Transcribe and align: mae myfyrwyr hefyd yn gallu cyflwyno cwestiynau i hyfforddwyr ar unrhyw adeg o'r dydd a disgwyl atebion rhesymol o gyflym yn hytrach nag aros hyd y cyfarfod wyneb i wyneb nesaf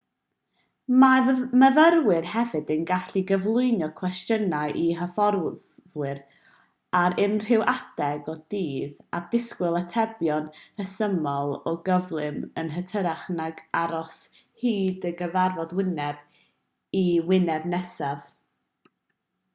mae 1.01 1.33
myfyrwyr 1.63 2.27
hefyd 2.29 2.69
yn 2.75 2.85
gallu 2.91 3.21
cyflwyno 3.31 3.89
cwestiynau 3.99 4.71
i 4.83 4.85
hyfforddwyr 5.01 6.21
ar 7.01 7.15
unrhyw 7.25 7.65
adeg 7.73 8.31
o'r 8.33 8.41
dydd 8.55 9.03
a 9.17 9.21
disgwyl 9.35 9.77
atebion 9.83 10.47
rhesymol 10.59 11.53
o 11.71 11.73
gyflym 11.91 12.39
yn 12.63 12.71
hytrach 12.77 13.27
nag 13.41 13.61
aros 13.83 14.19
hyd 14.63 15.05
y 15.11 15.11
cyfarfod 15.21 15.77
wyneb 15.81 16.25
i 17.03 17.05
wyneb 17.29 17.69
nesaf 17.75 18.25